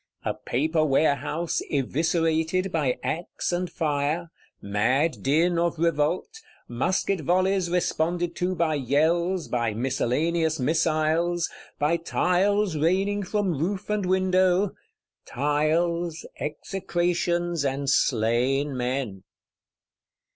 A 0.25 0.33
Paper 0.33 0.83
Warehouse 0.83 1.61
eviscerated 1.69 2.71
by 2.71 2.97
axe 3.03 3.51
and 3.51 3.71
fire: 3.71 4.31
mad 4.59 5.21
din 5.21 5.59
of 5.59 5.77
Revolt; 5.77 6.41
musket 6.67 7.19
volleys 7.21 7.69
responded 7.69 8.35
to 8.37 8.55
by 8.55 8.73
yells, 8.73 9.47
by 9.47 9.75
miscellaneous 9.75 10.59
missiles; 10.59 11.51
by 11.77 11.97
tiles 11.97 12.75
raining 12.75 13.21
from 13.21 13.55
roof 13.59 13.91
and 13.91 14.07
window,—tiles, 14.07 16.25
execrations 16.39 17.63
and 17.63 17.87
slain 17.87 18.75
men! 18.75 19.21